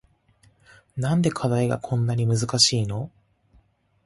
[0.97, 3.11] なんで課題がこんなに難しいの